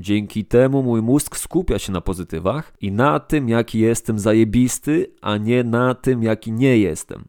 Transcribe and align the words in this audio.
Dzięki 0.00 0.44
temu 0.44 0.82
mój 0.82 1.02
mózg 1.02 1.36
skupia 1.36 1.78
się 1.78 1.92
na 1.92 2.00
pozytywach 2.00 2.72
i 2.80 2.92
na 2.92 3.20
tym, 3.20 3.48
jaki 3.48 3.78
jestem 3.78 4.18
zajebisty, 4.18 5.12
a 5.20 5.36
nie 5.36 5.64
na 5.64 5.94
tym, 5.94 6.22
jaki 6.22 6.52
nie 6.52 6.78
jestem. 6.78 7.24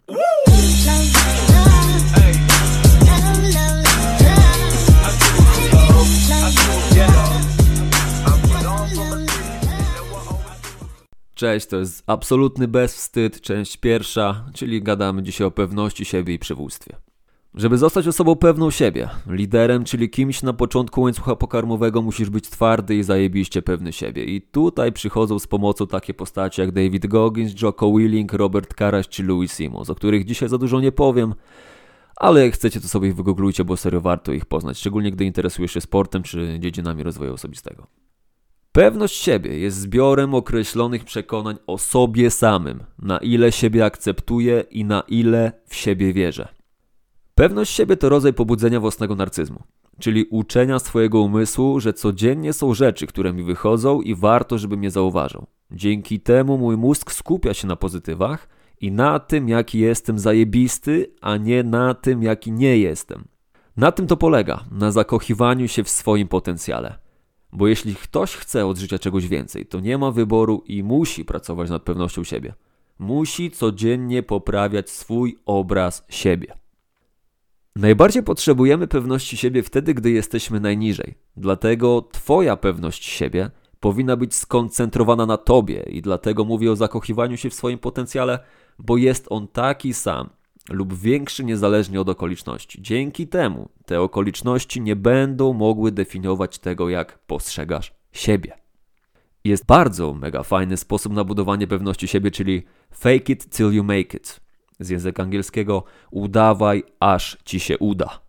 Cześć, 11.36 11.68
to 11.68 11.78
jest 11.78 12.04
absolutny 12.08 12.68
bezwstyd, 12.68 13.42
część 13.42 13.78
pierwsza, 13.78 14.46
czyli 14.54 14.84
gadamy 14.84 15.24
dzisiaj 15.24 15.48
o 15.48 15.52
pewności 15.52 16.06
siebie 16.06 16.34
i 16.34 16.40
przywództwie. 16.40 17.11
Żeby 17.56 17.78
zostać 17.78 18.08
osobą 18.08 18.36
pewną 18.36 18.72
siebie, 18.72 19.10
liderem, 19.28 19.84
czyli 19.84 20.10
kimś 20.10 20.44
na 20.44 20.54
początku 20.54 21.02
łańcucha 21.02 21.36
pokarmowego, 21.36 22.02
musisz 22.02 22.30
być 22.30 22.50
twardy 22.50 22.96
i 22.96 23.04
zajebiście 23.04 23.62
pewny 23.62 23.94
siebie. 23.94 24.26
I 24.26 24.42
tutaj 24.42 24.92
przychodzą 24.92 25.40
z 25.40 25.48
pomocą 25.48 25.88
takie 25.88 26.14
postacie 26.14 26.62
jak 26.62 26.72
David 26.72 27.08
Goggins, 27.08 27.62
Jocko 27.62 27.92
Willing, 27.92 28.34
Robert 28.34 28.74
Karaś 28.74 29.08
czy 29.08 29.24
Louis 29.24 29.54
Simons, 29.54 29.90
o 29.90 29.96
których 29.96 30.26
dzisiaj 30.26 30.50
za 30.50 30.58
dużo 30.58 30.80
nie 30.80 30.92
powiem, 30.92 31.34
ale 32.16 32.46
jak 32.46 32.54
chcecie 32.54 32.82
to 32.82 32.88
sobie 32.88 33.08
ich 33.08 33.16
wygooglujcie, 33.16 33.64
bo 33.66 33.78
serio 33.78 34.02
warto 34.02 34.32
ich 34.32 34.46
poznać, 34.46 34.78
szczególnie 34.78 35.12
gdy 35.12 35.26
interesujesz 35.26 35.72
się 35.72 35.82
sportem 35.82 36.24
czy 36.24 36.58
dziedzinami 36.60 37.04
rozwoju 37.04 37.34
osobistego. 37.34 37.88
Pewność 38.72 39.16
siebie 39.16 39.60
jest 39.60 39.78
zbiorem 39.78 40.36
określonych 40.36 41.04
przekonań 41.06 41.58
o 41.68 41.78
sobie 41.78 42.32
samym, 42.32 42.84
na 43.00 43.18
ile 43.18 43.52
siebie 43.52 43.86
akceptuję 43.86 44.64
i 44.72 44.86
na 44.86 45.04
ile 45.08 45.52
w 45.66 45.76
siebie 45.76 46.14
wierzę. 46.14 46.61
Pewność 47.42 47.76
siebie 47.76 47.98
to 47.98 48.10
rodzaj 48.10 48.34
pobudzenia 48.34 48.80
własnego 48.80 49.16
narcyzmu, 49.16 49.64
czyli 50.00 50.26
uczenia 50.30 50.80
swojego 50.80 51.22
umysłu, 51.22 51.80
że 51.80 51.94
codziennie 51.94 52.54
są 52.54 52.74
rzeczy, 52.74 53.08
które 53.08 53.34
mi 53.34 53.44
wychodzą 53.44 54.02
i 54.02 54.16
warto, 54.16 54.58
żeby 54.58 54.78
mnie 54.78 54.92
zauważał. 54.92 55.48
Dzięki 55.72 56.20
temu 56.20 56.58
mój 56.58 56.78
mózg 56.78 57.12
skupia 57.12 57.54
się 57.54 57.68
na 57.68 57.76
pozytywach 57.76 58.50
i 58.82 58.92
na 58.92 59.20
tym, 59.20 59.50
jaki 59.50 59.80
jestem 59.80 60.20
zajebisty, 60.20 61.14
a 61.22 61.38
nie 61.38 61.64
na 61.64 61.94
tym, 61.94 62.24
jaki 62.24 62.52
nie 62.52 62.78
jestem. 62.78 63.24
Na 63.78 63.92
tym 63.92 64.08
to 64.08 64.18
polega, 64.18 64.64
na 64.72 64.92
zakochiwaniu 64.92 65.68
się 65.68 65.84
w 65.84 65.90
swoim 65.90 66.28
potencjale. 66.28 66.98
Bo 67.52 67.68
jeśli 67.68 67.96
ktoś 67.96 68.36
chce 68.36 68.66
od 68.66 68.78
życia 68.78 69.00
czegoś 69.00 69.28
więcej, 69.28 69.66
to 69.66 69.80
nie 69.80 69.98
ma 69.98 70.12
wyboru 70.12 70.64
i 70.66 70.84
musi 70.84 71.26
pracować 71.26 71.70
nad 71.70 71.84
pewnością 71.84 72.24
siebie. 72.24 72.54
Musi 73.00 73.52
codziennie 73.52 74.24
poprawiać 74.24 74.90
swój 74.90 75.38
obraz 75.46 76.06
siebie. 76.10 76.61
Najbardziej 77.76 78.24
potrzebujemy 78.24 78.88
pewności 78.88 79.38
siebie 79.38 79.64
wtedy, 79.64 79.94
gdy 79.94 80.12
jesteśmy 80.12 80.60
najniżej. 80.60 81.14
Dlatego 81.38 82.02
Twoja 82.12 82.58
pewność 82.58 83.06
siebie 83.06 83.52
powinna 83.80 84.18
być 84.18 84.36
skoncentrowana 84.36 85.26
na 85.26 85.38
Tobie 85.38 85.84
i 85.84 86.02
dlatego 86.02 86.46
mówię 86.46 86.72
o 86.72 86.76
zakochiwaniu 86.76 87.38
się 87.38 87.50
w 87.50 87.54
swoim 87.54 87.80
potencjale, 87.80 88.40
bo 88.80 88.98
jest 88.98 89.26
on 89.30 89.48
taki 89.48 89.94
sam 89.94 90.30
lub 90.70 90.94
większy 90.94 91.44
niezależnie 91.44 92.02
od 92.02 92.10
okoliczności. 92.10 92.82
Dzięki 92.82 93.28
temu 93.28 93.70
te 93.86 94.02
okoliczności 94.02 94.82
nie 94.82 94.96
będą 94.96 95.54
mogły 95.54 95.92
definiować 95.92 96.60
tego, 96.60 96.90
jak 96.90 97.20
postrzegasz 97.20 97.94
siebie. 98.12 98.54
Jest 99.44 99.66
bardzo 99.66 100.14
mega 100.14 100.44
fajny 100.44 100.78
sposób 100.78 101.14
na 101.14 101.24
budowanie 101.24 101.68
pewności 101.68 102.08
siebie, 102.08 102.32
czyli 102.32 102.64
fake 102.94 103.34
it 103.34 103.50
till 103.50 103.72
you 103.72 103.84
make 103.84 104.14
it. 104.14 104.42
Z 104.82 104.90
języka 104.90 105.24
angielskiego 105.24 105.84
udawaj, 106.12 106.84
aż 107.00 107.38
ci 107.46 107.60
się 107.60 107.78
uda. 107.78 108.20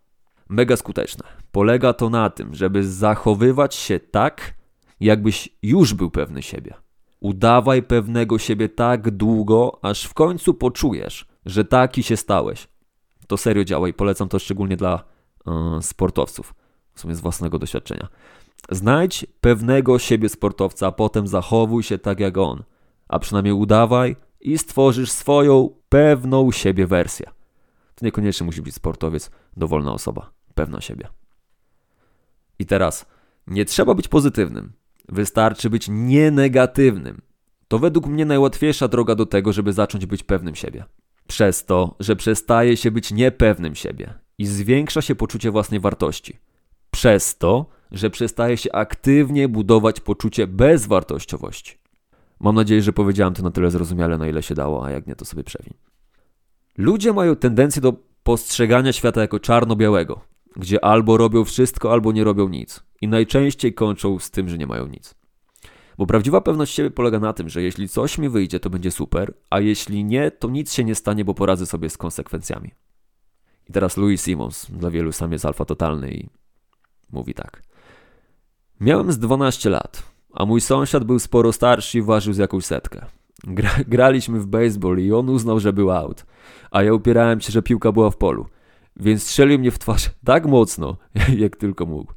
Mega 0.49 0.75
skuteczne. 0.77 1.23
Polega 1.51 1.93
to 1.93 2.09
na 2.09 2.29
tym, 2.29 2.55
żeby 2.55 2.87
zachowywać 2.87 3.75
się 3.75 3.99
tak, 3.99 4.53
jakbyś 4.99 5.49
już 5.63 5.93
był 5.93 6.11
pewny 6.11 6.41
siebie. 6.41 6.73
Udawaj 7.19 7.83
pewnego 7.83 8.39
siebie 8.39 8.69
tak 8.69 9.11
długo, 9.11 9.79
aż 9.81 10.03
w 10.03 10.13
końcu 10.13 10.53
poczujesz, 10.53 11.25
że 11.45 11.65
taki 11.65 12.03
się 12.03 12.17
stałeś. 12.17 12.67
To 13.27 13.37
serio 13.37 13.63
działa 13.63 13.87
i 13.87 13.93
polecam 13.93 14.29
to 14.29 14.39
szczególnie 14.39 14.77
dla 14.77 15.03
yy, 15.45 15.53
sportowców, 15.81 16.53
w 16.93 16.99
sumie 16.99 17.15
z 17.15 17.19
własnego 17.19 17.59
doświadczenia. 17.59 18.07
Znajdź 18.71 19.25
pewnego 19.41 19.99
siebie 19.99 20.29
sportowca, 20.29 20.87
a 20.87 20.91
potem 20.91 21.27
zachowuj 21.27 21.83
się 21.83 21.97
tak 21.97 22.19
jak 22.19 22.37
on, 22.37 22.63
a 23.07 23.19
przynajmniej 23.19 23.53
udawaj 23.53 24.15
i 24.43 24.57
stworzysz 24.57 25.11
swoją 25.11 25.69
pewną 25.89 26.51
siebie 26.51 26.87
wersję. 26.87 27.25
To 27.95 28.05
niekoniecznie 28.05 28.45
musi 28.45 28.61
być 28.61 28.75
sportowiec, 28.75 29.31
dowolna 29.57 29.93
osoba, 29.93 30.31
pewna 30.55 30.81
siebie. 30.81 31.07
I 32.59 32.65
teraz, 32.65 33.05
nie 33.47 33.65
trzeba 33.65 33.93
być 33.93 34.07
pozytywnym, 34.07 34.73
wystarczy 35.09 35.69
być 35.69 35.87
nienegatywnym. 35.89 37.21
To 37.67 37.79
według 37.79 38.07
mnie 38.07 38.25
najłatwiejsza 38.25 38.87
droga 38.87 39.15
do 39.15 39.25
tego, 39.25 39.53
żeby 39.53 39.73
zacząć 39.73 40.05
być 40.05 40.23
pewnym 40.23 40.55
siebie. 40.55 40.85
Przez 41.27 41.65
to, 41.65 41.95
że 41.99 42.15
przestaje 42.15 42.77
się 42.77 42.91
być 42.91 43.11
niepewnym 43.11 43.75
siebie 43.75 44.13
i 44.37 44.45
zwiększa 44.45 45.01
się 45.01 45.15
poczucie 45.15 45.51
własnej 45.51 45.79
wartości. 45.79 46.37
Przez 46.91 47.37
to, 47.37 47.65
że 47.91 48.09
przestaje 48.09 48.57
się 48.57 48.71
aktywnie 48.71 49.47
budować 49.47 49.99
poczucie 49.99 50.47
bezwartościowości. 50.47 51.82
Mam 52.43 52.55
nadzieję, 52.55 52.81
że 52.81 52.93
powiedziałem 52.93 53.33
to 53.33 53.43
na 53.43 53.51
tyle 53.51 53.71
zrozumiale, 53.71 54.17
na 54.17 54.27
ile 54.27 54.43
się 54.43 54.55
dało, 54.55 54.85
a 54.85 54.91
jak 54.91 55.07
nie, 55.07 55.15
to 55.15 55.25
sobie 55.25 55.43
przewiń. 55.43 55.73
Ludzie 56.77 57.13
mają 57.13 57.35
tendencję 57.35 57.81
do 57.81 57.93
postrzegania 58.23 58.93
świata 58.93 59.21
jako 59.21 59.39
czarno-białego, 59.39 60.21
gdzie 60.55 60.85
albo 60.85 61.17
robią 61.17 61.43
wszystko, 61.43 61.91
albo 61.91 62.11
nie 62.11 62.23
robią 62.23 62.49
nic. 62.49 62.83
I 63.01 63.07
najczęściej 63.07 63.73
kończą 63.73 64.19
z 64.19 64.31
tym, 64.31 64.49
że 64.49 64.57
nie 64.57 64.67
mają 64.67 64.87
nic. 64.87 65.15
Bo 65.97 66.05
prawdziwa 66.05 66.41
pewność 66.41 66.73
siebie 66.73 66.91
polega 66.91 67.19
na 67.19 67.33
tym, 67.33 67.49
że 67.49 67.61
jeśli 67.61 67.89
coś 67.89 68.17
mi 68.17 68.29
wyjdzie, 68.29 68.59
to 68.59 68.69
będzie 68.69 68.91
super, 68.91 69.33
a 69.49 69.59
jeśli 69.59 70.05
nie, 70.05 70.31
to 70.31 70.49
nic 70.49 70.73
się 70.73 70.83
nie 70.83 70.95
stanie, 70.95 71.25
bo 71.25 71.33
poradzę 71.33 71.65
sobie 71.65 71.89
z 71.89 71.97
konsekwencjami. 71.97 72.71
I 73.69 73.73
teraz 73.73 73.97
Louis 73.97 74.23
Simons, 74.23 74.71
dla 74.71 74.91
wielu 74.91 75.11
sam 75.11 75.31
jest 75.31 75.45
alfa 75.45 75.65
totalny 75.65 76.11
i 76.11 76.29
mówi 77.11 77.33
tak. 77.33 77.61
Miałem 78.79 79.11
z 79.11 79.19
12 79.19 79.69
lat, 79.69 80.12
a 80.33 80.45
mój 80.45 80.61
sąsiad 80.61 81.03
był 81.03 81.19
sporo 81.19 81.53
starszy 81.53 81.97
i 81.97 82.01
ważył 82.01 82.33
z 82.33 82.37
jakąś 82.37 82.65
setkę. 82.65 83.05
Gra, 83.43 83.71
graliśmy 83.87 84.39
w 84.39 84.47
baseball 84.47 84.99
i 84.99 85.11
on 85.11 85.29
uznał, 85.29 85.59
że 85.59 85.73
był 85.73 85.91
out, 85.91 86.25
a 86.71 86.83
ja 86.83 86.93
upierałem 86.93 87.41
się, 87.41 87.51
że 87.51 87.61
piłka 87.61 87.91
była 87.91 88.09
w 88.09 88.17
polu, 88.17 88.45
więc 88.95 89.23
strzelił 89.23 89.59
mnie 89.59 89.71
w 89.71 89.79
twarz 89.79 90.11
tak 90.25 90.45
mocno, 90.45 90.97
jak 91.43 91.55
tylko 91.55 91.85
mógł. 91.85 92.13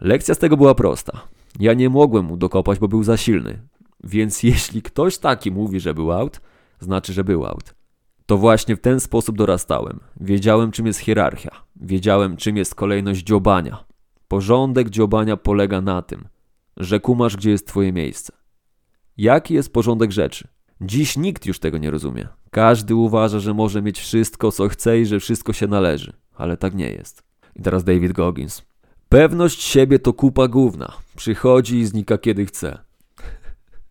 Lekcja 0.00 0.34
z 0.34 0.38
tego 0.38 0.56
była 0.56 0.74
prosta. 0.74 1.20
Ja 1.60 1.74
nie 1.74 1.88
mogłem 1.88 2.24
mu 2.24 2.36
dokopać, 2.36 2.78
bo 2.78 2.88
był 2.88 3.02
za 3.02 3.16
silny. 3.16 3.62
Więc 4.04 4.42
jeśli 4.52 4.82
ktoś 4.82 5.18
taki 5.18 5.50
mówi, 5.50 5.80
że 5.80 5.94
był 5.94 6.12
out, 6.12 6.40
znaczy, 6.80 7.12
że 7.12 7.24
był 7.24 7.46
out. 7.46 7.74
To 8.26 8.36
właśnie 8.36 8.76
w 8.76 8.80
ten 8.80 9.00
sposób 9.00 9.36
dorastałem. 9.36 10.00
Wiedziałem, 10.20 10.70
czym 10.70 10.86
jest 10.86 10.98
hierarchia. 10.98 11.50
Wiedziałem, 11.76 12.36
czym 12.36 12.56
jest 12.56 12.74
kolejność 12.74 13.22
dziobania. 13.22 13.84
Porządek 14.28 14.90
dziobania 14.90 15.36
polega 15.36 15.80
na 15.80 16.02
tym, 16.02 16.28
że 16.76 17.00
kumasz, 17.00 17.36
gdzie 17.36 17.50
jest 17.50 17.66
twoje 17.66 17.92
miejsce. 17.92 18.32
Jaki 19.16 19.54
jest 19.54 19.72
porządek 19.72 20.12
rzeczy? 20.12 20.48
Dziś 20.80 21.16
nikt 21.16 21.46
już 21.46 21.58
tego 21.58 21.78
nie 21.78 21.90
rozumie. 21.90 22.28
Każdy 22.50 22.94
uważa, 22.94 23.40
że 23.40 23.54
może 23.54 23.82
mieć 23.82 24.00
wszystko, 24.00 24.52
co 24.52 24.68
chce 24.68 25.00
i 25.00 25.06
że 25.06 25.20
wszystko 25.20 25.52
się 25.52 25.66
należy. 25.66 26.12
Ale 26.34 26.56
tak 26.56 26.74
nie 26.74 26.90
jest. 26.90 27.22
I 27.56 27.62
teraz 27.62 27.84
David 27.84 28.12
Goggins. 28.12 28.62
Pewność 29.08 29.62
siebie 29.62 29.98
to 29.98 30.12
kupa 30.12 30.48
główna. 30.48 30.92
Przychodzi 31.16 31.78
i 31.78 31.86
znika 31.86 32.18
kiedy 32.18 32.46
chce. 32.46 32.78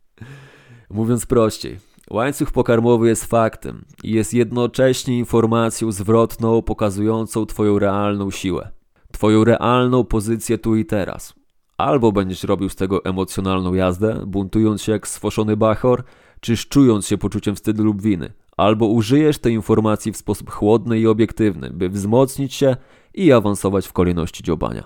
Mówiąc 0.90 1.26
prościej, 1.26 1.80
łańcuch 2.10 2.52
pokarmowy 2.52 3.08
jest 3.08 3.26
faktem 3.26 3.86
i 4.04 4.12
jest 4.12 4.34
jednocześnie 4.34 5.18
informacją 5.18 5.92
zwrotną 5.92 6.62
pokazującą 6.62 7.46
Twoją 7.46 7.80
realną 7.80 8.32
siłę, 8.32 8.72
Twoją 9.12 9.44
realną 9.44 10.04
pozycję 10.04 10.58
tu 10.58 10.76
i 10.76 10.86
teraz. 10.86 11.35
Albo 11.78 12.12
będziesz 12.12 12.44
robił 12.44 12.70
z 12.70 12.76
tego 12.76 13.06
emocjonalną 13.06 13.74
jazdę, 13.74 14.24
buntując 14.28 14.82
się 14.82 14.92
jak 14.92 15.08
sfoszony 15.08 15.58
bachor, 15.58 16.04
czy 16.40 16.58
szczując 16.58 17.08
się 17.08 17.18
poczuciem 17.18 17.56
wstydu 17.56 17.84
lub 17.84 18.02
winy. 18.02 18.34
Albo 18.58 18.88
użyjesz 18.88 19.38
tej 19.38 19.54
informacji 19.54 20.12
w 20.12 20.18
sposób 20.18 20.52
chłodny 20.52 21.00
i 21.00 21.08
obiektywny, 21.08 21.70
by 21.70 21.90
wzmocnić 21.90 22.54
się 22.54 22.78
i 23.14 23.32
awansować 23.32 23.88
w 23.88 23.94
kolejności 23.94 24.44
dziobania. 24.44 24.84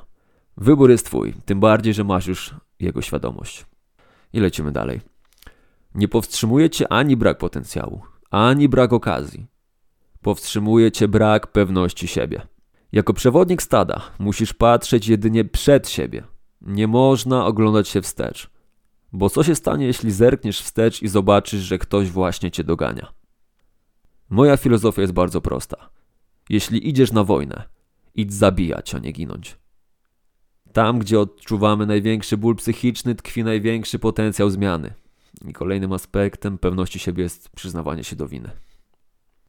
Wybór 0.58 0.90
jest 0.90 1.06
Twój, 1.06 1.34
tym 1.46 1.60
bardziej, 1.60 1.94
że 1.94 2.04
masz 2.04 2.28
już 2.28 2.56
jego 2.80 3.02
świadomość. 3.02 3.66
I 4.34 4.40
lecimy 4.40 4.72
dalej. 4.72 5.02
Nie 5.96 6.08
powstrzymuje 6.08 6.70
Cię 6.70 6.94
ani 6.94 7.18
brak 7.18 7.38
potencjału, 7.38 8.02
ani 8.32 8.70
brak 8.70 8.94
okazji. 8.94 9.46
Powstrzymuje 10.22 10.92
Cię 10.92 11.08
brak 11.08 11.48
pewności 11.48 12.08
siebie. 12.08 12.42
Jako 12.92 13.14
przewodnik 13.14 13.62
stada 13.62 14.02
musisz 14.20 14.54
patrzeć 14.54 15.08
jedynie 15.08 15.46
przed 15.46 15.90
siebie. 15.90 16.24
Nie 16.62 16.88
można 16.88 17.46
oglądać 17.46 17.90
się 17.90 18.02
wstecz. 18.02 18.50
Bo 19.14 19.30
co 19.30 19.44
się 19.44 19.56
stanie, 19.56 19.86
jeśli 19.86 20.12
zerkniesz 20.12 20.62
wstecz 20.62 21.02
i 21.02 21.08
zobaczysz, 21.08 21.62
że 21.62 21.78
ktoś 21.78 22.10
właśnie 22.10 22.52
cię 22.52 22.64
dogania? 22.64 23.14
Moja 24.30 24.58
filozofia 24.58 25.02
jest 25.02 25.14
bardzo 25.14 25.42
prosta. 25.42 25.90
Jeśli 26.50 26.90
idziesz 26.90 27.12
na 27.12 27.24
wojnę, 27.24 27.64
idź 28.16 28.34
zabijać, 28.34 28.96
a 28.96 29.00
nie 29.00 29.12
ginąć. 29.12 29.58
Tam, 30.74 31.00
gdzie 31.00 31.20
odczuwamy 31.20 31.86
największy 31.86 32.38
ból 32.38 32.56
psychiczny, 32.56 33.16
tkwi 33.16 33.44
największy 33.44 34.00
potencjał 34.00 34.50
zmiany. 34.50 34.94
I 35.48 35.54
kolejnym 35.54 35.94
aspektem 35.94 36.58
pewności 36.58 37.00
siebie 37.00 37.24
jest 37.24 37.50
przyznawanie 37.50 38.04
się 38.04 38.16
do 38.16 38.28
winy. 38.28 38.50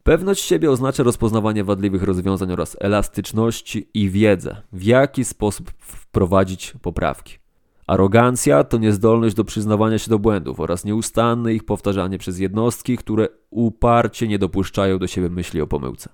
Pewność 0.02 0.44
siebie 0.44 0.70
oznacza 0.70 1.02
rozpoznawanie 1.02 1.64
wadliwych 1.64 2.02
rozwiązań 2.02 2.52
oraz 2.52 2.76
elastyczności 2.80 3.90
i 3.94 4.10
wiedzę, 4.10 4.62
w 4.72 4.82
jaki 4.82 5.24
sposób 5.24 5.70
wprowadzić 5.78 6.74
poprawki. 6.82 7.38
Arogancja 7.86 8.64
to 8.64 8.78
niezdolność 8.78 9.36
do 9.36 9.44
przyznawania 9.44 9.98
się 9.98 10.10
do 10.10 10.18
błędów 10.18 10.60
oraz 10.60 10.84
nieustanne 10.84 11.54
ich 11.54 11.64
powtarzanie 11.64 12.18
przez 12.18 12.38
jednostki, 12.38 12.96
które 12.96 13.28
uparcie 13.50 14.28
nie 14.28 14.38
dopuszczają 14.38 14.98
do 14.98 15.06
siebie 15.06 15.28
myśli 15.28 15.60
o 15.60 15.66
pomyłce. 15.66 16.10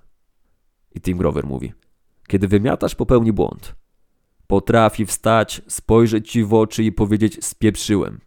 I 0.95 1.01
Tim 1.01 1.17
Grover 1.17 1.45
mówi: 1.45 1.73
Kiedy 2.27 2.47
wymiatasz 2.47 2.95
popełni 2.95 3.33
błąd, 3.33 3.75
potrafi 4.47 5.05
wstać, 5.05 5.61
spojrzeć 5.67 6.31
ci 6.31 6.43
w 6.43 6.53
oczy 6.53 6.83
i 6.83 6.91
powiedzieć: 6.91 7.45
Spieprzyłem. 7.45 8.19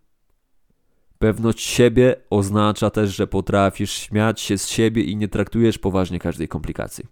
Pewność 1.23 1.61
siebie 1.61 2.17
oznacza 2.31 2.91
też, 2.91 3.17
że 3.17 3.27
potrafisz 3.27 3.93
śmiać 3.93 4.41
się 4.41 4.59
z 4.59 4.69
siebie 4.69 5.03
i 5.03 5.17
nie 5.17 5.29
traktujesz 5.29 5.79
poważnie 5.79 6.19
każdej 6.19 6.49
komplikacji. 6.49 7.05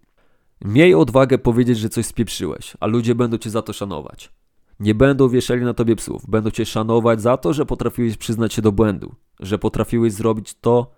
Miej 0.65 0.95
odwagę 0.95 1.39
powiedzieć, 1.39 1.79
że 1.79 1.89
coś 1.89 2.07
spieprzyłeś, 2.07 2.77
a 2.81 2.87
ludzie 2.87 3.15
będą 3.15 3.39
cię 3.39 3.51
za 3.51 3.63
to 3.63 3.73
szanować. 3.73 4.33
Nie 4.81 4.95
będą 4.95 5.29
wieszali 5.29 5.65
na 5.65 5.75
tobie 5.75 5.97
psów, 5.97 6.31
będą 6.31 6.51
cię 6.51 6.67
szanować 6.67 7.21
za 7.23 7.37
to, 7.37 7.53
że 7.53 7.67
potrafiłeś 7.67 8.17
przyznać 8.17 8.55
się 8.55 8.63
do 8.63 8.73
błędu, 8.73 9.15
że 9.41 9.59
potrafiłeś 9.59 10.13
zrobić 10.13 10.55
to, 10.61 10.91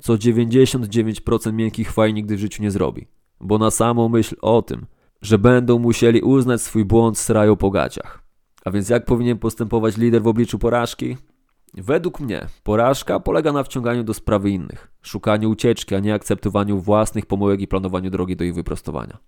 co 0.00 0.14
99% 0.14 1.52
miękkich 1.52 1.92
faj 1.92 2.14
nigdy 2.14 2.36
w 2.36 2.40
życiu 2.40 2.62
nie 2.62 2.70
zrobi. 2.70 3.06
Bo 3.40 3.58
na 3.58 3.70
samą 3.70 4.08
myśl 4.08 4.36
o 4.40 4.62
tym, 4.62 4.86
że 5.22 5.38
będą 5.38 5.78
musieli 5.78 6.20
uznać 6.20 6.62
swój 6.62 6.84
błąd 6.84 7.18
srają 7.18 7.56
po 7.56 7.70
gaciach. 7.70 8.22
A 8.64 8.70
więc 8.70 8.88
jak 8.88 9.04
powinien 9.04 9.38
postępować 9.38 9.96
lider 9.96 10.22
w 10.22 10.26
obliczu 10.26 10.58
porażki? 10.58 11.16
Według 11.74 12.20
mnie 12.20 12.46
porażka 12.62 13.20
polega 13.20 13.52
na 13.52 13.62
wciąganiu 13.62 14.04
do 14.04 14.14
sprawy 14.14 14.50
innych, 14.50 14.92
szukaniu 15.02 15.50
ucieczki, 15.50 15.94
a 15.94 15.98
nie 16.00 16.14
akceptowaniu 16.14 16.80
własnych 16.80 17.26
pomyłek 17.26 17.60
i 17.60 17.68
planowaniu 17.68 18.10
drogi 18.10 18.36
do 18.36 18.44
ich 18.44 18.54
wyprostowania. 18.54 19.18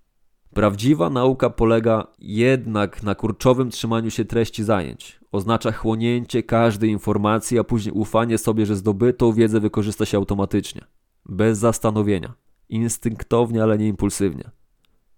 Prawdziwa 0.54 1.10
nauka 1.10 1.50
polega 1.50 2.06
jednak 2.18 3.02
na 3.02 3.14
kurczowym 3.14 3.70
trzymaniu 3.70 4.10
się 4.10 4.24
treści 4.24 4.64
zajęć. 4.64 5.20
Oznacza 5.32 5.72
chłonięcie 5.72 6.42
każdej 6.42 6.90
informacji, 6.90 7.58
a 7.58 7.64
później 7.64 7.92
ufanie 7.92 8.38
sobie, 8.38 8.66
że 8.66 8.76
zdobytą 8.76 9.32
wiedzę 9.32 9.60
wykorzysta 9.60 10.06
się 10.06 10.16
automatycznie, 10.16 10.84
bez 11.26 11.58
zastanowienia, 11.58 12.34
instynktownie, 12.68 13.62
ale 13.62 13.78
nie 13.78 13.88
impulsywnie, 13.88 14.50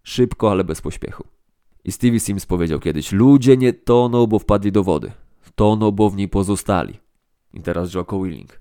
szybko, 0.03 0.51
ale 0.51 0.65
bez 0.65 0.81
pośpiechu. 0.81 1.25
I 1.85 1.93
Stevie 1.93 2.21
Sims 2.21 2.47
powiedział 2.47 2.81
kiedyś: 2.81 3.13
Ludzie 3.13 3.57
nie 3.57 3.73
toną, 3.73 4.27
bo 4.27 4.39
wpadli 4.39 4.73
do 4.73 4.83
wody, 4.85 5.13
toną, 5.55 5.91
bo 5.91 6.11
w 6.11 6.17
niej 6.17 6.29
pozostali. 6.29 7.01
I 7.55 7.61
teraz 7.61 7.95
Jocko 7.95 8.23
Willing. 8.23 8.61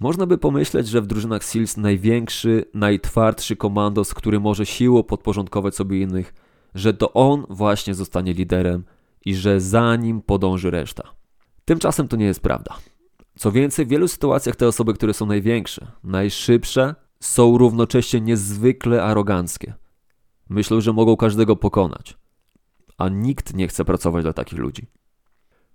Można 0.00 0.26
by 0.26 0.38
pomyśleć, 0.38 0.88
że 0.88 1.00
w 1.00 1.06
drużynach 1.06 1.44
Seals 1.44 1.76
największy, 1.76 2.64
najtwardszy 2.74 3.56
komandos, 3.56 4.14
który 4.14 4.40
może 4.40 4.66
siłą 4.66 5.02
podporządkować 5.02 5.74
sobie 5.74 6.00
innych, 6.00 6.34
że 6.74 6.94
to 6.94 7.12
on 7.12 7.46
właśnie 7.50 7.94
zostanie 7.94 8.32
liderem 8.32 8.84
i 9.24 9.34
że 9.34 9.60
za 9.60 9.96
nim 9.96 10.22
podąży 10.22 10.70
reszta. 10.70 11.02
Tymczasem 11.64 12.08
to 12.08 12.16
nie 12.16 12.24
jest 12.24 12.40
prawda. 12.40 12.76
Co 13.38 13.52
więcej, 13.52 13.86
w 13.86 13.88
wielu 13.88 14.08
sytuacjach 14.08 14.56
te 14.56 14.68
osoby, 14.68 14.94
które 14.94 15.14
są 15.14 15.26
największe, 15.26 15.92
najszybsze, 16.04 16.94
są 17.20 17.58
równocześnie 17.58 18.20
niezwykle 18.20 19.02
aroganckie. 19.02 19.74
Myślą, 20.48 20.80
że 20.80 20.92
mogą 20.92 21.16
każdego 21.16 21.56
pokonać. 21.56 22.18
A 22.98 23.08
nikt 23.08 23.54
nie 23.54 23.68
chce 23.68 23.84
pracować 23.84 24.24
dla 24.24 24.32
takich 24.32 24.58
ludzi. 24.58 24.86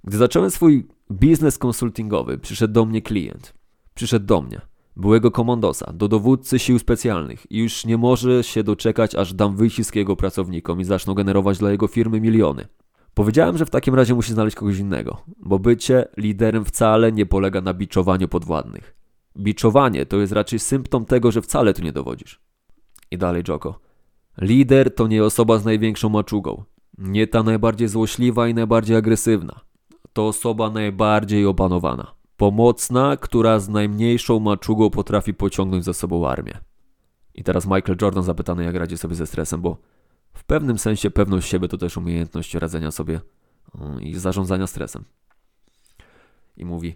Gdy 0.06 0.18
zacząłem 0.18 0.52
swój 0.52 0.88
biznes 1.12 1.58
konsultingowy, 1.58 2.38
przyszedł 2.38 2.74
do 2.74 2.86
mnie 2.86 3.02
klient. 3.02 3.54
Przyszedł 3.94 4.26
do 4.26 4.42
mnie, 4.42 4.62
byłego 4.96 5.32
komandosa, 5.32 5.94
do 5.94 6.08
dowódcy 6.08 6.60
sił 6.60 6.80
specjalnych 6.80 7.52
i 7.52 7.58
już 7.58 7.86
nie 7.86 7.98
może 7.98 8.44
się 8.44 8.64
doczekać, 8.64 9.16
aż 9.16 9.34
dam 9.34 9.56
wycisk 9.56 9.96
jego 9.96 10.16
pracownikom 10.16 10.82
i 10.82 10.84
zaczną 10.84 11.14
generować 11.14 11.58
dla 11.58 11.72
jego 11.72 11.88
firmy 11.88 12.22
miliony. 12.22 12.68
Powiedziałem, 13.14 13.58
że 13.58 13.66
w 13.66 13.70
takim 13.70 13.96
razie 13.96 14.16
musi 14.16 14.34
znaleźć 14.34 14.56
kogoś 14.56 14.78
innego, 14.78 15.22
bo 15.38 15.60
bycie 15.60 16.08
liderem 16.18 16.66
wcale 16.66 17.12
nie 17.12 17.26
polega 17.26 17.62
na 17.62 17.74
biczowaniu 17.74 18.28
podwładnych. 18.28 18.96
Biczowanie 19.38 20.06
to 20.06 20.18
jest 20.18 20.34
raczej 20.34 20.60
symptom 20.60 21.06
tego, 21.06 21.32
że 21.32 21.42
wcale 21.42 21.74
tu 21.74 21.84
nie 21.84 21.92
dowodzisz. 21.92 22.42
I 23.12 23.18
dalej 23.18 23.44
Joko. 23.48 23.80
Lider 24.42 24.96
to 24.96 25.08
nie 25.08 25.24
osoba 25.24 25.58
z 25.58 25.66
największą 25.66 26.10
maczugą. 26.10 26.64
Nie 26.98 27.28
ta 27.28 27.44
najbardziej 27.44 27.88
złośliwa 27.88 28.48
i 28.48 28.54
najbardziej 28.54 28.98
agresywna. 28.98 29.65
To 30.16 30.28
osoba 30.28 30.70
najbardziej 30.70 31.46
opanowana. 31.46 32.16
Pomocna, 32.38 33.18
która 33.18 33.60
z 33.60 33.70
najmniejszą 33.70 34.40
maczugą 34.40 34.90
potrafi 34.90 35.34
pociągnąć 35.34 35.86
za 35.86 35.94
sobą 35.94 36.28
armię. 36.28 36.60
I 37.34 37.44
teraz 37.44 37.66
Michael 37.66 37.98
Jordan 38.02 38.24
zapytany, 38.24 38.64
jak 38.64 38.76
radzi 38.76 38.98
sobie 38.98 39.16
ze 39.16 39.28
stresem, 39.28 39.62
bo 39.62 39.78
w 40.34 40.44
pewnym 40.44 40.78
sensie 40.80 41.12
pewność 41.12 41.50
siebie 41.50 41.68
to 41.68 41.78
też 41.78 41.98
umiejętność 41.98 42.54
radzenia 42.54 42.92
sobie 42.92 43.22
mm, 43.82 44.02
i 44.02 44.16
zarządzania 44.16 44.68
stresem. 44.68 45.04
I 46.58 46.66
mówi: 46.66 46.96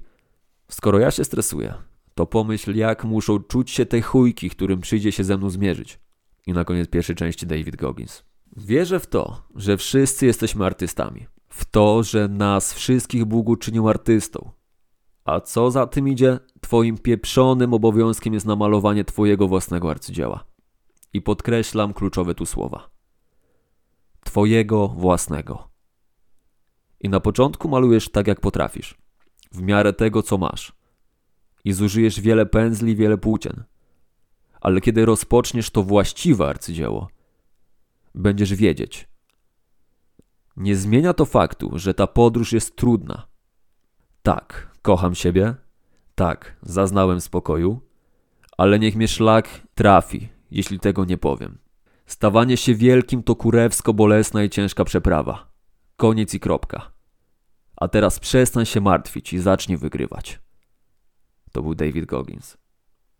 Skoro 0.71 0.99
ja 0.99 1.11
się 1.11 1.23
stresuję, 1.23 1.73
to 2.15 2.25
pomyśl, 2.25 2.75
jak 2.75 3.03
muszą 3.03 3.39
czuć 3.39 3.71
się 3.71 3.85
te 3.85 4.01
chujki, 4.01 4.49
którym 4.49 4.81
przyjdzie 4.81 5.11
się 5.11 5.23
ze 5.23 5.37
mną 5.37 5.49
zmierzyć. 5.49 5.99
I 6.47 6.53
na 6.53 6.65
koniec 6.65 6.89
pierwszej 6.89 7.15
części 7.15 7.47
David 7.47 7.75
Goggins. 7.75 8.23
Wierzę 8.57 8.99
w 8.99 9.07
to, 9.07 9.43
że 9.55 9.77
wszyscy 9.77 10.25
jesteśmy 10.25 10.65
artystami. 10.65 11.27
W 11.59 11.65
to, 11.65 12.03
że 12.03 12.27
nas 12.27 12.73
wszystkich 12.73 13.25
Bóg 13.25 13.49
uczynił 13.49 13.89
artystą. 13.89 14.51
A 15.25 15.41
co 15.41 15.71
za 15.71 15.87
tym 15.87 16.07
idzie? 16.07 16.39
Twoim 16.61 16.97
pieprzonym 16.97 17.73
obowiązkiem 17.73 18.33
jest 18.33 18.45
namalowanie 18.45 19.05
Twojego 19.05 19.47
własnego 19.47 19.91
arcydzieła. 19.91 20.45
I 21.13 21.21
podkreślam 21.21 21.93
kluczowe 21.93 22.35
tu 22.35 22.45
słowa. 22.45 22.89
Twojego 24.25 24.87
własnego. 24.87 25.69
I 26.99 27.09
na 27.09 27.19
początku 27.19 27.69
malujesz 27.69 28.09
tak, 28.09 28.27
jak 28.27 28.39
potrafisz, 28.39 28.97
w 29.51 29.61
miarę 29.61 29.93
tego, 29.93 30.23
co 30.23 30.37
masz. 30.37 30.73
I 31.65 31.73
zużyjesz 31.73 32.21
wiele 32.21 32.45
pędzli, 32.45 32.95
wiele 32.95 33.17
płócien. 33.17 33.63
Ale 34.61 34.81
kiedy 34.81 35.05
rozpoczniesz 35.05 35.69
to 35.69 35.83
właściwe 35.83 36.47
arcydzieło, 36.49 37.07
będziesz 38.15 38.53
wiedzieć. 38.53 39.09
Nie 40.59 40.75
zmienia 40.75 41.13
to 41.13 41.25
faktu, 41.25 41.71
że 41.75 41.93
ta 41.93 42.07
podróż 42.07 42.53
jest 42.53 42.75
trudna. 42.75 43.27
Tak, 44.23 44.77
kocham 44.81 45.15
siebie. 45.15 45.55
Tak, 46.15 46.55
zaznałem 46.61 47.21
spokoju. 47.21 47.81
Ale 48.57 48.79
niech 48.79 48.95
mnie 48.95 49.07
szlak 49.07 49.49
trafi, 49.75 50.29
jeśli 50.51 50.79
tego 50.79 51.05
nie 51.05 51.17
powiem. 51.17 51.57
Stawanie 52.05 52.57
się 52.57 52.75
wielkim 52.75 53.23
to 53.23 53.35
kurewsko 53.35 53.93
bolesna 53.93 54.43
i 54.43 54.49
ciężka 54.49 54.85
przeprawa. 54.85 55.51
Koniec 55.97 56.33
i 56.33 56.39
kropka. 56.39 56.91
A 57.75 57.87
teraz 57.87 58.19
przestań 58.19 58.65
się 58.65 58.81
martwić 58.81 59.33
i 59.33 59.39
zacznij 59.39 59.77
wygrywać. 59.77 60.39
To 61.51 61.61
był 61.61 61.75
David 61.75 62.05
Goggins. 62.05 62.57